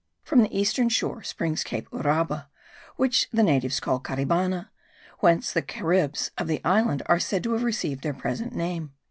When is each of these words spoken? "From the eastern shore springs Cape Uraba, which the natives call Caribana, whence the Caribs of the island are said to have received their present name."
"From 0.23 0.41
the 0.41 0.59
eastern 0.59 0.89
shore 0.89 1.21
springs 1.21 1.63
Cape 1.63 1.87
Uraba, 1.91 2.47
which 2.95 3.29
the 3.31 3.43
natives 3.43 3.79
call 3.79 3.99
Caribana, 3.99 4.71
whence 5.19 5.51
the 5.51 5.61
Caribs 5.61 6.31
of 6.39 6.47
the 6.47 6.59
island 6.65 7.03
are 7.05 7.19
said 7.19 7.43
to 7.43 7.53
have 7.53 7.61
received 7.63 8.01
their 8.01 8.11
present 8.15 8.55
name." 8.55 8.93